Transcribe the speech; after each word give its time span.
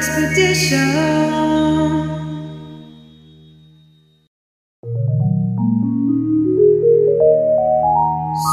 Expedition. 0.00 0.80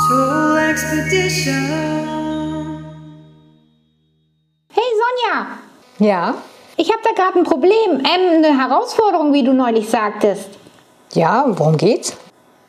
Soul 0.08 0.58
Expedition. 0.70 1.64
Hey 4.74 4.84
Sonja, 5.02 5.48
Ja, 6.00 6.36
ich 6.78 6.92
habe 6.92 7.02
da 7.04 7.12
gerade 7.12 7.40
ein 7.40 7.44
Problem, 7.44 8.00
ähm, 8.00 8.44
eine 8.44 8.58
Herausforderung, 8.60 9.34
wie 9.34 9.44
du 9.44 9.54
neulich 9.54 9.90
sagtest. 9.90 10.50
ja, 11.14 11.46
worum 11.48 11.78
geht's? 11.78 12.16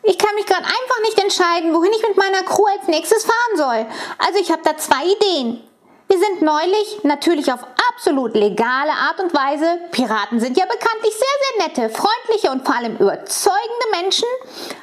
Ich 0.05 0.17
kann 0.17 0.35
mich 0.37 0.47
gerade 0.47 0.65
einfach 0.65 1.01
nicht 1.03 1.19
entscheiden, 1.23 1.75
wohin 1.75 1.91
ich 1.93 2.03
mit 2.09 2.17
meiner 2.17 2.43
Crew 2.43 2.65
als 2.79 2.89
nächstes 2.89 3.25
fahren 3.27 3.57
soll. 3.57 3.87
Also 4.19 4.39
ich 4.41 4.51
habe 4.51 4.63
da 4.65 4.77
zwei 4.77 5.05
Ideen. 5.05 5.61
Wir 6.09 6.19
sind 6.19 6.41
neulich, 6.41 7.01
natürlich 7.03 7.53
auf 7.53 7.61
absolut 7.99 8.35
legale 8.37 8.93
Art 8.93 9.19
und 9.19 9.35
Weise, 9.35 9.67
Piraten 9.91 10.39
sind 10.39 10.57
ja 10.57 10.67
bekanntlich 10.67 11.13
sehr, 11.13 11.67
sehr 11.67 11.67
nette, 11.67 11.91
freundliche 11.93 12.53
und 12.53 12.65
vor 12.65 12.77
allem 12.77 12.97
überzeugende 12.97 13.87
Menschen, 13.91 14.29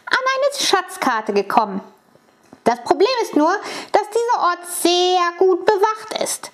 an 0.05 0.17
eine 0.17 0.65
Schatzkarte 0.65 1.31
gekommen. 1.31 1.79
Das 2.65 2.83
Problem 2.83 3.07
ist 3.23 3.37
nur, 3.37 3.53
dass 3.93 4.09
dieser 4.09 4.43
Ort 4.43 4.65
sehr 4.67 5.21
gut 5.37 5.65
bewacht 5.65 6.21
ist. 6.21 6.51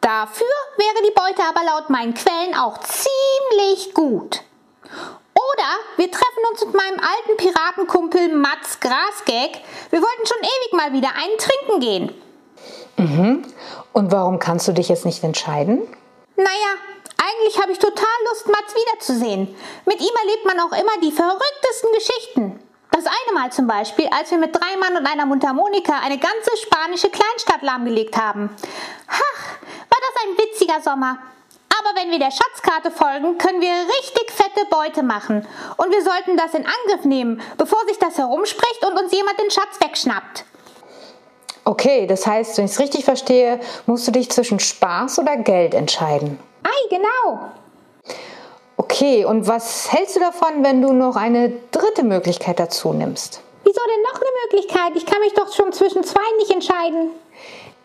Dafür 0.00 0.46
wäre 0.76 1.04
die 1.04 1.10
Beute 1.10 1.42
aber 1.48 1.64
laut 1.66 1.90
meinen 1.90 2.14
Quellen 2.14 2.54
auch 2.54 2.78
ziemlich 2.78 3.92
gut. 3.92 4.42
Oder 5.34 5.68
wir 5.96 6.12
treffen 6.12 6.44
uns 6.52 6.64
mit 6.64 6.74
meinem 6.74 7.00
alten 7.00 7.36
Piratenkumpel 7.38 8.36
Mats 8.36 8.78
Grasgag. 8.78 9.60
Wir 9.90 10.00
wollten 10.00 10.26
schon 10.26 10.38
ewig 10.38 10.72
mal 10.74 10.92
wieder 10.92 11.08
einen 11.08 11.38
trinken 11.38 11.80
gehen. 11.80 12.22
Und 13.92 14.12
warum 14.12 14.38
kannst 14.38 14.68
du 14.68 14.72
dich 14.72 14.88
jetzt 14.88 15.04
nicht 15.04 15.24
entscheiden? 15.24 15.82
Naja, 16.36 16.74
eigentlich 17.16 17.60
habe 17.60 17.72
ich 17.72 17.78
total 17.78 18.06
Lust, 18.28 18.48
Mats 18.48 18.74
wiederzusehen. 18.74 19.56
Mit 19.86 20.00
ihm 20.00 20.14
erlebt 20.22 20.44
man 20.44 20.60
auch 20.60 20.72
immer 20.72 21.00
die 21.02 21.12
verrücktesten 21.12 21.92
Geschichten. 21.92 22.60
Das 22.90 23.06
eine 23.06 23.34
Mal 23.34 23.52
zum 23.52 23.66
Beispiel, 23.66 24.08
als 24.08 24.30
wir 24.30 24.38
mit 24.38 24.54
drei 24.54 24.76
Mann 24.78 24.96
und 24.96 25.06
einer 25.06 25.26
Mundharmonika 25.26 25.98
eine 26.00 26.18
ganze 26.18 26.56
spanische 26.56 27.10
Kleinstadt 27.10 27.62
lahmgelegt 27.62 28.16
haben. 28.16 28.50
Ach, 29.08 29.60
war 29.90 29.98
das 30.00 30.24
ein 30.24 30.38
witziger 30.38 30.80
Sommer. 30.80 31.18
Aber 31.80 32.00
wenn 32.00 32.10
wir 32.10 32.18
der 32.18 32.30
Schatzkarte 32.30 32.90
folgen, 32.90 33.36
können 33.38 33.60
wir 33.60 33.72
richtig 33.72 34.30
fette 34.30 34.64
Beute 34.70 35.02
machen. 35.02 35.46
Und 35.76 35.90
wir 35.90 36.02
sollten 36.02 36.36
das 36.36 36.54
in 36.54 36.66
Angriff 36.66 37.04
nehmen, 37.04 37.42
bevor 37.58 37.84
sich 37.86 37.98
das 37.98 38.16
herumspricht 38.18 38.84
und 38.84 38.96
uns 38.96 39.12
jemand 39.12 39.40
den 39.40 39.50
Schatz 39.50 39.80
wegschnappt. 39.80 40.44
Okay, 41.64 42.06
das 42.06 42.26
heißt, 42.26 42.58
wenn 42.58 42.66
ich 42.66 42.72
es 42.72 42.80
richtig 42.80 43.04
verstehe, 43.04 43.58
musst 43.86 44.06
du 44.06 44.12
dich 44.12 44.30
zwischen 44.30 44.60
Spaß 44.60 45.18
oder 45.18 45.36
Geld 45.38 45.74
entscheiden. 45.74 46.38
Ei, 46.62 46.88
genau. 46.90 47.40
Okay, 48.76 49.24
und 49.24 49.46
was 49.48 49.90
hältst 49.92 50.16
du 50.16 50.20
davon, 50.20 50.62
wenn 50.62 50.82
du 50.82 50.92
noch 50.92 51.16
eine 51.16 51.52
dritte 51.70 52.04
Möglichkeit 52.04 52.60
dazu 52.60 52.92
nimmst? 52.92 53.40
Wieso 53.64 53.80
denn 53.86 54.02
noch 54.02 54.20
eine 54.20 54.30
Möglichkeit? 54.44 54.92
Ich 54.96 55.06
kann 55.06 55.20
mich 55.20 55.32
doch 55.32 55.52
schon 55.54 55.72
zwischen 55.72 56.04
zwei 56.04 56.20
nicht 56.38 56.50
entscheiden. 56.50 57.10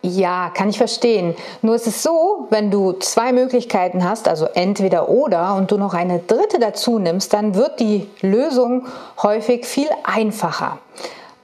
Ja, 0.02 0.50
kann 0.54 0.70
ich 0.70 0.78
verstehen. 0.78 1.34
Nur 1.60 1.74
ist 1.74 1.86
es 1.86 2.02
so, 2.02 2.46
wenn 2.50 2.70
du 2.70 2.92
zwei 2.92 3.32
Möglichkeiten 3.32 4.08
hast, 4.08 4.28
also 4.28 4.46
entweder 4.46 5.10
oder, 5.10 5.54
und 5.56 5.70
du 5.70 5.76
noch 5.76 5.92
eine 5.92 6.20
dritte 6.20 6.58
dazu 6.58 6.98
nimmst, 6.98 7.32
dann 7.34 7.54
wird 7.54 7.80
die 7.80 8.08
Lösung 8.22 8.86
häufig 9.22 9.66
viel 9.66 9.88
einfacher. 10.04 10.78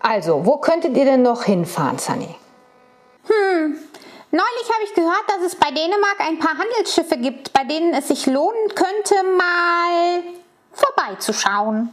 Also, 0.00 0.44
wo 0.44 0.58
könntet 0.58 0.97
ihr 0.97 1.05
denn 1.05 1.22
noch 1.22 1.44
hinfahren, 1.44 1.98
Sunny? 1.98 2.34
Neulich 4.30 4.72
habe 4.75 4.84
ich 4.84 4.94
gehört, 4.94 5.25
dass 5.28 5.41
es 5.47 5.56
bei 5.56 5.70
Dänemark 5.70 6.20
ein 6.20 6.38
paar 6.38 6.58
Handelsschiffe 6.58 7.16
gibt, 7.16 7.53
bei 7.53 7.64
denen 7.64 7.94
es 7.94 8.08
sich 8.08 8.27
lohnen 8.27 8.75
könnte, 8.75 9.14
mal 9.22 10.22
vorbeizuschauen. 10.72 11.93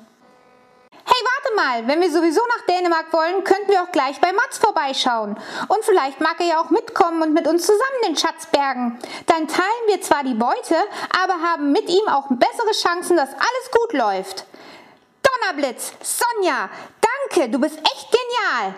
Hey, 1.05 1.21
warte 1.25 1.55
mal, 1.55 1.87
wenn 1.87 2.01
wir 2.01 2.11
sowieso 2.11 2.41
nach 2.47 2.65
Dänemark 2.65 3.11
wollen, 3.11 3.43
könnten 3.43 3.69
wir 3.69 3.83
auch 3.83 3.91
gleich 3.91 4.19
bei 4.19 4.31
Mats 4.31 4.57
vorbeischauen. 4.57 5.37
Und 5.67 5.83
vielleicht 5.83 6.21
mag 6.21 6.35
er 6.39 6.45
ja 6.45 6.61
auch 6.61 6.69
mitkommen 6.69 7.21
und 7.21 7.33
mit 7.33 7.47
uns 7.47 7.65
zusammen 7.65 8.01
den 8.07 8.17
Schatz 8.17 8.45
bergen. 8.47 8.99
Dann 9.27 9.47
teilen 9.47 9.87
wir 9.87 10.01
zwar 10.01 10.23
die 10.23 10.33
Beute, 10.33 10.75
aber 11.21 11.41
haben 11.41 11.71
mit 11.71 11.89
ihm 11.89 12.07
auch 12.07 12.27
bessere 12.29 12.71
Chancen, 12.71 13.17
dass 13.17 13.29
alles 13.29 13.71
gut 13.71 13.93
läuft. 13.93 14.45
Donnerblitz, 15.23 15.93
Sonja, 16.01 16.69
danke, 17.33 17.49
du 17.49 17.59
bist 17.59 17.77
echt 17.77 18.07
genial. 18.11 18.75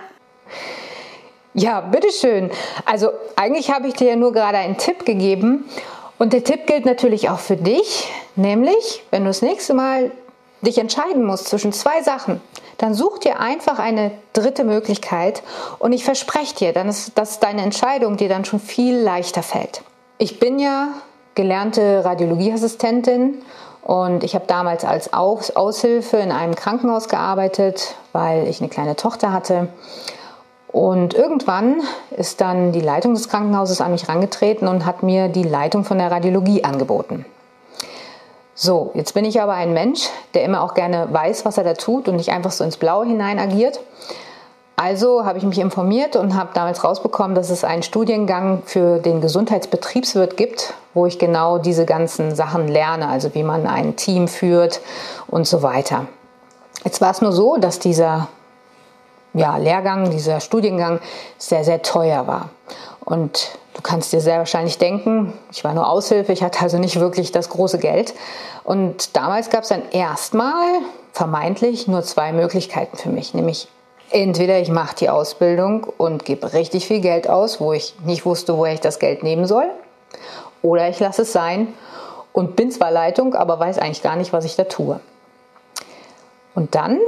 Ja, 1.53 1.81
bitteschön. 1.81 2.51
Also 2.85 3.09
eigentlich 3.35 3.71
habe 3.71 3.88
ich 3.88 3.93
dir 3.93 4.09
ja 4.09 4.16
nur 4.16 4.33
gerade 4.33 4.57
einen 4.57 4.77
Tipp 4.77 5.05
gegeben. 5.05 5.69
Und 6.17 6.33
der 6.33 6.43
Tipp 6.43 6.65
gilt 6.65 6.85
natürlich 6.85 7.29
auch 7.29 7.39
für 7.39 7.57
dich, 7.57 8.09
nämlich 8.35 9.03
wenn 9.11 9.23
du 9.23 9.29
das 9.29 9.41
nächste 9.41 9.73
Mal 9.73 10.11
dich 10.61 10.77
entscheiden 10.77 11.25
musst 11.25 11.47
zwischen 11.47 11.73
zwei 11.73 12.01
Sachen, 12.03 12.41
dann 12.77 12.94
such 12.94 13.19
dir 13.19 13.39
einfach 13.39 13.79
eine 13.79 14.11
dritte 14.31 14.63
Möglichkeit 14.63 15.44
und 15.77 15.91
ich 15.91 16.05
verspreche 16.05 16.55
dir, 16.55 16.73
dann 16.73 16.88
ist, 16.88 17.17
dass 17.17 17.39
deine 17.39 17.63
Entscheidung 17.63 18.15
dir 18.15 18.29
dann 18.29 18.45
schon 18.45 18.61
viel 18.61 18.95
leichter 18.97 19.44
fällt. 19.44 19.81
Ich 20.17 20.39
bin 20.39 20.57
ja 20.57 20.88
gelernte 21.35 22.03
Radiologieassistentin 22.05 23.41
und 23.85 24.23
ich 24.23 24.34
habe 24.34 24.46
damals 24.47 24.84
als 24.84 25.13
Aus 25.13 25.56
Aushilfe 25.56 26.18
in 26.18 26.31
einem 26.31 26.56
Krankenhaus 26.56 27.07
gearbeitet, 27.07 27.94
weil 28.13 28.47
ich 28.47 28.59
eine 28.59 28.68
kleine 28.68 28.96
Tochter 28.96 29.31
hatte. 29.31 29.68
Und 30.69 31.13
irgendwann 31.13 31.81
ist 32.09 32.41
dann 32.41 32.72
die 32.72 32.81
Leitung 32.81 33.13
des 33.13 33.29
Krankenhauses 33.29 33.81
an 33.81 33.91
mich 33.91 34.07
herangetreten 34.07 34.68
und 34.68 34.88
hat 34.88 35.03
mir 35.03 35.28
die 35.28 35.44
Leitung 35.44 35.84
von 35.84 36.00
der 36.00 36.09
Radiologie 36.09 36.63
angeboten. 36.63 37.25
So, 38.56 38.90
jetzt 38.95 39.13
bin 39.13 39.24
ich 39.24 39.40
aber 39.40 39.53
ein 39.53 39.72
Mensch, 39.72 40.09
der 40.34 40.45
immer 40.45 40.63
auch 40.63 40.74
gerne 40.74 41.07
weiß, 41.12 41.45
was 41.45 41.59
er 41.59 41.63
da 41.63 41.75
tut 41.75 42.07
und 42.07 42.16
nicht 42.16 42.31
einfach 42.31 42.51
so 42.51 42.63
ins 42.63 42.78
Blaue 42.78 43.06
hinein 43.06 43.38
agiert. 43.38 43.79
Also 44.78 45.25
habe 45.25 45.38
ich 45.38 45.46
mich 45.46 45.59
informiert 45.59 46.18
und 46.18 46.36
habe 46.36 46.50
damals 46.53 46.84
rausbekommen, 46.84 47.34
dass 47.34 47.50
es 47.50 47.63
einen 47.63 47.84
Studiengang 47.84 48.62
für 48.66 49.00
den 49.00 49.22
Gesundheitsbetriebswirt 49.22 50.36
gibt, 50.36 50.74
wo 50.94 51.06
ich 51.06 51.18
genau 51.18 51.58
diese 51.59 51.86
ganzen 51.86 52.36
Sachen 52.36 52.68
lerne, 52.68 53.08
also 53.08 53.34
wie 53.36 53.44
man 53.44 53.68
ein 53.68 53.96
Team 53.96 54.28
führt 54.28 54.81
und 55.28 55.47
so 55.47 55.62
weiter. 55.62 56.08
Jetzt 56.84 57.00
war 57.00 57.12
es 57.12 57.22
nur 57.22 57.31
so, 57.31 57.56
dass 57.58 57.80
dieser 57.80 58.28
ja, 59.34 59.58
Lehrgang, 59.58 60.09
dieser 60.09 60.40
Studiengang 60.41 61.00
sehr, 61.38 61.63
sehr 61.63 61.81
teuer 61.81 62.28
war. 62.28 62.50
Und 63.03 63.57
du 63.75 63.81
kannst 63.81 64.12
dir 64.12 64.19
sehr 64.19 64.40
wahrscheinlich 64.40 64.78
denken, 64.78 65.34
ich 65.52 65.63
war 65.63 65.74
nur 65.74 65.88
Aushilfe, 65.88 66.34
ich 66.34 66.44
hatte 66.44 66.62
also 66.62 66.78
nicht 66.80 67.00
wirklich 67.00 67.31
das 67.31 67.50
große 67.50 67.78
Geld. 67.78 68.13
Und 68.63 69.16
damals 69.16 69.50
gab 69.50 69.63
es 69.63 69.69
dann 69.69 69.84
erstmal 69.92 70.66
vermeintlich 71.13 71.88
nur 71.88 72.03
zwei 72.03 72.34
Möglichkeiten 72.34 72.97
für 72.97 73.09
mich, 73.09 73.34
nämlich 73.34 73.68
entweder 74.11 74.59
ich 74.59 74.69
mache 74.69 74.95
die 74.95 75.09
Ausbildung 75.09 75.85
und 75.97 76.25
gebe 76.25 76.53
richtig 76.53 76.88
viel 76.88 77.01
Geld 77.01 77.29
aus, 77.29 77.59
wo 77.59 77.73
ich 77.73 77.95
nicht 78.03 78.25
wusste, 78.25 78.57
woher 78.57 78.73
ich 78.73 78.81
das 78.81 78.99
Geld 78.99 79.23
nehmen 79.23 79.45
soll, 79.45 79.66
oder 80.61 80.89
ich 80.89 80.99
lasse 80.99 81.23
es 81.23 81.31
sein 81.31 81.73
und 82.33 82.55
bin 82.55 82.71
zwar 82.71 82.91
Leitung, 82.91 83.35
aber 83.35 83.59
weiß 83.59 83.77
eigentlich 83.77 84.03
gar 84.03 84.15
nicht, 84.15 84.33
was 84.33 84.45
ich 84.45 84.55
da 84.55 84.65
tue. 84.65 84.99
Und 86.53 86.75
dann 86.75 86.99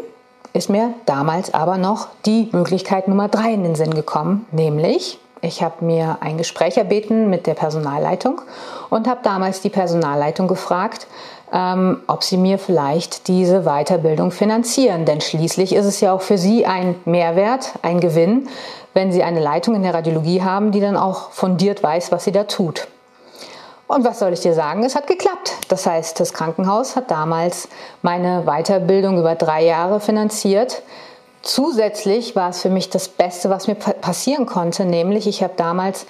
ist 0.53 0.69
mir 0.69 0.93
damals 1.05 1.53
aber 1.53 1.77
noch 1.77 2.07
die 2.25 2.49
Möglichkeit 2.51 3.07
Nummer 3.07 3.27
drei 3.27 3.53
in 3.53 3.63
den 3.63 3.75
Sinn 3.75 3.93
gekommen, 3.93 4.45
nämlich 4.51 5.19
ich 5.41 5.61
habe 5.61 5.85
mir 5.85 6.17
ein 6.21 6.37
Gespräch 6.37 6.77
erbeten 6.77 7.29
mit 7.29 7.45
der 7.45 7.53
Personalleitung 7.53 8.41
und 8.89 9.07
habe 9.07 9.19
damals 9.23 9.61
die 9.61 9.69
Personalleitung 9.69 10.47
gefragt, 10.47 11.07
ähm, 11.53 12.01
ob 12.07 12.23
sie 12.23 12.37
mir 12.37 12.57
vielleicht 12.57 13.27
diese 13.27 13.61
Weiterbildung 13.61 14.31
finanzieren. 14.31 15.05
Denn 15.05 15.21
schließlich 15.21 15.73
ist 15.73 15.85
es 15.85 16.01
ja 16.01 16.13
auch 16.13 16.21
für 16.21 16.37
sie 16.37 16.65
ein 16.65 16.95
Mehrwert, 17.05 17.73
ein 17.81 17.99
Gewinn, 17.99 18.49
wenn 18.93 19.11
sie 19.11 19.23
eine 19.23 19.39
Leitung 19.39 19.75
in 19.75 19.83
der 19.83 19.93
Radiologie 19.93 20.41
haben, 20.41 20.71
die 20.71 20.81
dann 20.81 20.97
auch 20.97 21.31
fundiert 21.31 21.83
weiß, 21.83 22.11
was 22.11 22.23
sie 22.23 22.31
da 22.31 22.43
tut. 22.43 22.87
Und 23.87 24.03
was 24.03 24.19
soll 24.19 24.33
ich 24.33 24.41
dir 24.41 24.53
sagen? 24.53 24.83
Es 24.83 24.95
hat 24.95 25.07
geklappt. 25.07 25.53
Das 25.69 25.85
heißt, 25.85 26.19
das 26.19 26.33
Krankenhaus 26.33 26.97
hat 26.97 27.09
damals 27.09 27.69
meine 28.01 28.43
Weiterbildung 28.45 29.17
über 29.17 29.35
drei 29.35 29.63
Jahre 29.63 30.01
finanziert. 30.01 30.81
Zusätzlich 31.41 32.35
war 32.35 32.49
es 32.49 32.61
für 32.61 32.69
mich 32.69 32.89
das 32.89 33.07
Beste, 33.07 33.49
was 33.49 33.67
mir 33.67 33.75
passieren 33.75 34.45
konnte, 34.45 34.83
nämlich 34.83 35.27
ich 35.27 35.41
habe 35.41 35.53
damals 35.55 36.05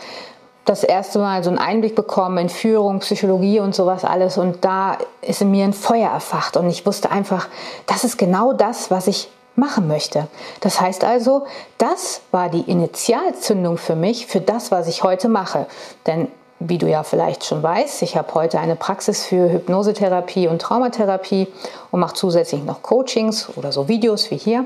das 0.68 0.84
erste 0.84 1.20
Mal 1.20 1.44
so 1.44 1.50
einen 1.50 1.60
Einblick 1.60 1.96
bekommen 1.96 2.38
in 2.38 2.50
Führung, 2.50 3.00
Psychologie 3.00 3.60
und 3.60 3.74
sowas 3.74 4.04
alles 4.04 4.38
und 4.38 4.64
da 4.66 4.98
ist 5.22 5.42
in 5.42 5.50
mir 5.50 5.64
ein 5.64 5.74
Feuer 5.74 6.10
erfacht 6.10 6.58
und 6.58 6.70
ich 6.70 6.86
wusste 6.86 7.10
einfach, 7.10 7.48
das 7.86 8.04
ist 8.04 8.18
genau 8.18 8.54
das, 8.54 8.92
was 8.92 9.08
ich 9.08 9.30
machen 9.56 9.88
möchte. 9.88 10.28
Das 10.60 10.80
heißt 10.80 11.04
also, 11.04 11.46
das 11.78 12.22
war 12.32 12.50
die 12.50 12.70
Initialzündung 12.70 13.78
für 13.78 13.96
mich, 13.96 14.28
für 14.28 14.42
das, 14.42 14.72
was 14.72 14.88
ich 14.88 15.04
heute 15.04 15.30
mache. 15.30 15.66
Denn 16.06 16.28
wie 16.60 16.78
du 16.78 16.88
ja 16.88 17.04
vielleicht 17.04 17.46
schon 17.46 17.64
weißt, 17.64 18.02
ich 18.02 18.18
habe 18.18 18.34
heute 18.34 18.60
eine 18.60 18.76
Praxis 18.76 19.26
für 19.26 19.52
Hypnosetherapie 19.52 20.48
und 20.48 20.62
Traumatherapie 20.62 21.48
und 21.92 22.00
mache 22.00 22.16
zusätzlich 22.16 22.64
noch 22.64 22.82
Coachings 22.82 23.50
oder 23.56 23.72
so 23.72 23.88
Videos 23.88 24.32
wie 24.32 24.38
hier. 24.38 24.66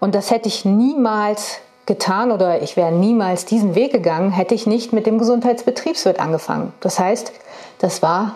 Und 0.00 0.14
das 0.14 0.30
hätte 0.30 0.48
ich 0.48 0.64
niemals 0.64 1.58
getan 1.86 2.32
oder 2.32 2.62
ich 2.62 2.76
wäre 2.76 2.92
niemals 2.92 3.44
diesen 3.44 3.74
Weg 3.74 3.92
gegangen, 3.92 4.30
hätte 4.30 4.54
ich 4.54 4.66
nicht 4.66 4.92
mit 4.92 5.06
dem 5.06 5.18
Gesundheitsbetriebswirt 5.18 6.18
angefangen. 6.18 6.72
Das 6.80 6.98
heißt, 6.98 7.32
das 7.78 8.02
war 8.02 8.34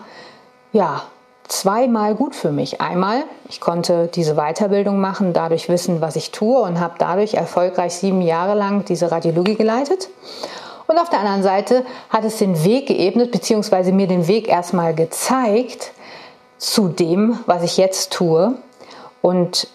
ja 0.71 1.01
zweimal 1.47 2.15
gut 2.15 2.35
für 2.35 2.51
mich. 2.51 2.79
Einmal, 2.79 3.23
ich 3.49 3.59
konnte 3.59 4.07
diese 4.13 4.35
Weiterbildung 4.35 4.99
machen, 4.99 5.33
dadurch 5.33 5.67
wissen, 5.67 5.99
was 5.99 6.15
ich 6.15 6.31
tue 6.31 6.61
und 6.61 6.79
habe 6.79 6.95
dadurch 6.99 7.33
erfolgreich 7.33 7.95
sieben 7.95 8.21
Jahre 8.21 8.53
lang 8.53 8.85
diese 8.85 9.11
Radiologie 9.11 9.55
geleitet. 9.55 10.09
Und 10.87 10.97
auf 10.97 11.09
der 11.09 11.19
anderen 11.19 11.43
Seite 11.43 11.85
hat 12.09 12.23
es 12.23 12.37
den 12.37 12.63
Weg 12.63 12.87
geebnet, 12.87 13.31
beziehungsweise 13.31 13.91
mir 13.91 14.07
den 14.07 14.27
Weg 14.27 14.47
erstmal 14.47 14.93
gezeigt 14.95 15.91
zu 16.57 16.87
dem, 16.87 17.39
was 17.45 17.63
ich 17.63 17.77
jetzt 17.77 18.11
tue. 18.11 18.55
Und 19.21 19.67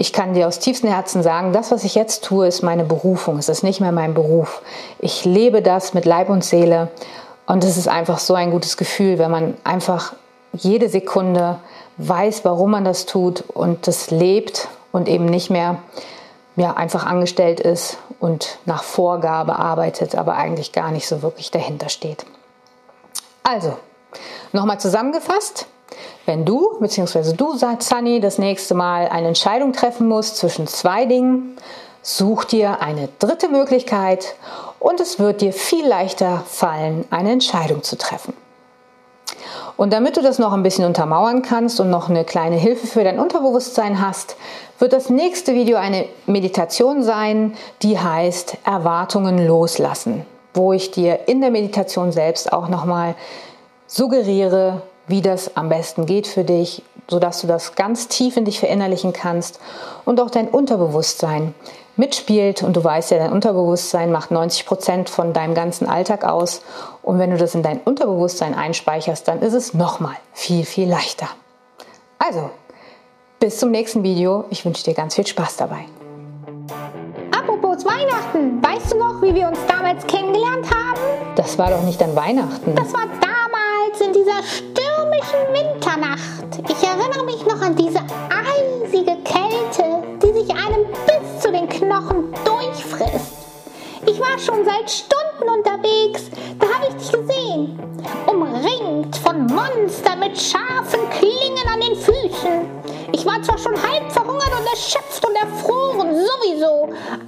ich 0.00 0.12
kann 0.12 0.32
dir 0.32 0.46
aus 0.46 0.60
tiefstem 0.60 0.88
Herzen 0.88 1.24
sagen, 1.24 1.52
das, 1.52 1.72
was 1.72 1.82
ich 1.82 1.96
jetzt 1.96 2.24
tue, 2.24 2.46
ist 2.46 2.62
meine 2.62 2.84
Berufung. 2.84 3.36
Es 3.36 3.48
ist 3.48 3.64
nicht 3.64 3.80
mehr 3.80 3.90
mein 3.90 4.14
Beruf. 4.14 4.62
Ich 5.00 5.24
lebe 5.24 5.60
das 5.60 5.92
mit 5.92 6.04
Leib 6.04 6.30
und 6.30 6.44
Seele. 6.44 6.88
Und 7.46 7.64
es 7.64 7.76
ist 7.76 7.88
einfach 7.88 8.20
so 8.20 8.34
ein 8.34 8.52
gutes 8.52 8.76
Gefühl, 8.76 9.18
wenn 9.18 9.32
man 9.32 9.56
einfach 9.64 10.12
jede 10.52 10.88
Sekunde 10.88 11.58
weiß, 11.96 12.44
warum 12.44 12.70
man 12.70 12.84
das 12.84 13.06
tut 13.06 13.42
und 13.48 13.88
das 13.88 14.12
lebt 14.12 14.68
und 14.92 15.08
eben 15.08 15.24
nicht 15.24 15.50
mehr 15.50 15.78
ja, 16.54 16.74
einfach 16.74 17.04
angestellt 17.04 17.58
ist 17.58 17.98
und 18.20 18.60
nach 18.66 18.84
Vorgabe 18.84 19.56
arbeitet, 19.56 20.14
aber 20.14 20.36
eigentlich 20.36 20.70
gar 20.70 20.92
nicht 20.92 21.08
so 21.08 21.22
wirklich 21.22 21.50
dahinter 21.50 21.88
steht. 21.88 22.24
Also, 23.42 23.76
nochmal 24.52 24.78
zusammengefasst. 24.78 25.66
Wenn 26.26 26.44
du 26.44 26.78
bzw. 26.80 27.32
du, 27.32 27.56
Sunny, 27.78 28.20
das 28.20 28.38
nächste 28.38 28.74
Mal 28.74 29.08
eine 29.08 29.28
Entscheidung 29.28 29.72
treffen 29.72 30.08
musst 30.08 30.36
zwischen 30.36 30.66
zwei 30.66 31.06
Dingen, 31.06 31.56
such 32.02 32.44
dir 32.44 32.80
eine 32.80 33.08
dritte 33.18 33.48
Möglichkeit 33.48 34.34
und 34.78 35.00
es 35.00 35.18
wird 35.18 35.40
dir 35.40 35.52
viel 35.52 35.86
leichter 35.86 36.42
fallen, 36.46 37.04
eine 37.10 37.32
Entscheidung 37.32 37.82
zu 37.82 37.96
treffen. 37.96 38.34
Und 39.76 39.92
damit 39.92 40.16
du 40.16 40.22
das 40.22 40.40
noch 40.40 40.52
ein 40.52 40.64
bisschen 40.64 40.84
untermauern 40.84 41.42
kannst 41.42 41.78
und 41.78 41.88
noch 41.88 42.08
eine 42.08 42.24
kleine 42.24 42.56
Hilfe 42.56 42.88
für 42.88 43.04
dein 43.04 43.20
Unterbewusstsein 43.20 44.04
hast, 44.04 44.36
wird 44.80 44.92
das 44.92 45.08
nächste 45.08 45.54
Video 45.54 45.76
eine 45.76 46.06
Meditation 46.26 47.02
sein, 47.02 47.54
die 47.82 47.98
heißt 47.98 48.58
Erwartungen 48.64 49.46
loslassen, 49.46 50.26
wo 50.52 50.72
ich 50.72 50.90
dir 50.90 51.28
in 51.28 51.40
der 51.40 51.50
Meditation 51.50 52.10
selbst 52.10 52.52
auch 52.52 52.68
nochmal 52.68 53.14
suggeriere, 53.86 54.82
wie 55.08 55.22
das 55.22 55.56
am 55.56 55.68
besten 55.68 56.06
geht 56.06 56.26
für 56.26 56.44
dich, 56.44 56.82
sodass 57.08 57.40
du 57.40 57.46
das 57.46 57.74
ganz 57.74 58.08
tief 58.08 58.36
in 58.36 58.44
dich 58.44 58.60
verinnerlichen 58.60 59.12
kannst 59.12 59.60
und 60.04 60.20
auch 60.20 60.30
dein 60.30 60.48
Unterbewusstsein 60.48 61.54
mitspielt. 61.96 62.62
Und 62.62 62.76
du 62.76 62.84
weißt 62.84 63.10
ja, 63.10 63.18
dein 63.18 63.32
Unterbewusstsein 63.32 64.12
macht 64.12 64.30
90 64.30 64.66
Prozent 64.66 65.10
von 65.10 65.32
deinem 65.32 65.54
ganzen 65.54 65.88
Alltag 65.88 66.24
aus. 66.24 66.62
Und 67.02 67.18
wenn 67.18 67.30
du 67.30 67.36
das 67.36 67.54
in 67.54 67.62
dein 67.62 67.80
Unterbewusstsein 67.80 68.54
einspeicherst, 68.54 69.26
dann 69.26 69.40
ist 69.40 69.54
es 69.54 69.74
nochmal 69.74 70.16
viel, 70.32 70.64
viel 70.64 70.88
leichter. 70.88 71.28
Also, 72.18 72.50
bis 73.40 73.58
zum 73.58 73.70
nächsten 73.70 74.02
Video. 74.02 74.44
Ich 74.50 74.64
wünsche 74.64 74.84
dir 74.84 74.94
ganz 74.94 75.14
viel 75.14 75.26
Spaß 75.26 75.56
dabei. 75.56 75.84
Apropos 77.30 77.84
Weihnachten, 77.84 78.62
weißt 78.62 78.92
du 78.92 78.98
noch, 78.98 79.22
wie 79.22 79.34
wir 79.34 79.48
uns 79.48 79.58
damals 79.66 80.06
kennengelernt 80.06 80.66
haben? 80.70 81.00
Das 81.36 81.56
war 81.58 81.70
doch 81.70 81.82
nicht 81.82 82.02
an 82.02 82.14
Weihnachten. 82.16 82.74
Das 82.74 82.92
war 82.92 83.06
damals 83.20 84.00
in 84.00 84.12
dieser 84.12 84.42
stürmischen 85.18 85.54
Winternacht. 85.54 86.58
Ich 86.68 86.86
erinnere 86.86 87.24
mich 87.24 87.44
noch 87.46 87.60
an 87.60 87.74
diese 87.76 88.00
eisige 88.30 89.16
Kälte, 89.24 90.02
die 90.22 90.32
sich 90.40 90.50
einem 90.50 90.86
bis 91.06 91.42
zu 91.42 91.50
den 91.50 91.68
Knochen 91.68 92.32
durchfrisst. 92.44 93.34
Ich 94.06 94.18
war 94.20 94.38
schon 94.38 94.64
seit 94.64 94.90
Stunden 94.90 95.48
unterwegs, 95.56 96.30
da 96.58 96.66
habe 96.66 96.88
ich 96.88 96.96
dich 96.96 97.12
gesehen. 97.12 97.78
Umringt 98.26 99.16
von 99.16 99.46
Monstern 99.46 100.20
mit 100.20 100.40
scharfen 100.40 101.00
Klingen 101.10 101.66
an 101.72 101.80
den 101.80 101.96
Füßen. 101.96 103.08
Ich 103.12 103.26
war 103.26 103.42
zwar 103.42 103.58
schon 103.58 103.74
halb 103.74 104.10
verhungert 104.12 104.52
und 104.58 104.66
erschöpft 104.66 105.26
und 105.26 105.34
erfroren, 105.34 106.14
sowieso, 106.14 106.47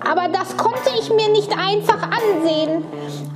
aber 0.01 0.29
das 0.29 0.57
konnte 0.57 0.91
ich 0.99 1.11
mir 1.11 1.29
nicht 1.31 1.53
einfach 1.53 2.03
ansehen. 2.03 2.85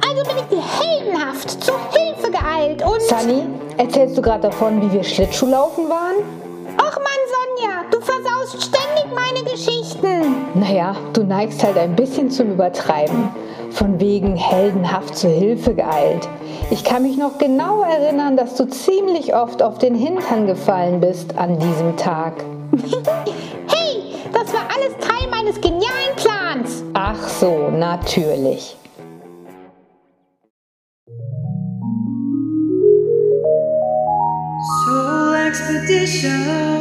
Also 0.08 0.22
bin 0.24 0.58
ich 0.58 0.64
heldenhaft 0.80 1.50
zur 1.62 1.78
Hilfe 1.92 2.30
geeilt 2.30 2.82
und... 2.82 3.02
Sunny, 3.02 3.42
erzählst 3.76 4.16
du 4.16 4.22
gerade 4.22 4.42
davon, 4.42 4.80
wie 4.82 4.92
wir 4.92 5.04
Schlittschuhlaufen 5.04 5.88
waren? 5.88 6.16
Ach 6.76 6.96
Mann, 6.96 7.22
Sonja, 7.32 7.84
du 7.90 8.00
versaust 8.00 8.62
ständig 8.62 9.06
meine 9.14 9.44
Geschichten. 9.44 10.46
Naja, 10.54 10.96
du 11.12 11.22
neigst 11.24 11.62
halt 11.62 11.78
ein 11.78 11.94
bisschen 11.94 12.30
zum 12.30 12.52
Übertreiben. 12.52 13.28
Von 13.70 13.98
wegen 14.00 14.36
heldenhaft 14.36 15.16
zur 15.16 15.30
Hilfe 15.30 15.74
geeilt. 15.74 16.28
Ich 16.70 16.84
kann 16.84 17.02
mich 17.02 17.16
noch 17.16 17.38
genau 17.38 17.82
erinnern, 17.82 18.36
dass 18.36 18.54
du 18.54 18.66
ziemlich 18.66 19.34
oft 19.34 19.62
auf 19.62 19.78
den 19.78 19.94
Hintern 19.94 20.46
gefallen 20.46 21.00
bist 21.00 21.36
an 21.36 21.58
diesem 21.58 21.96
Tag. 21.96 22.34
so, 27.40 27.70
natürlich. 27.70 28.76
Soul 34.86 35.34
Expedition. 35.46 36.73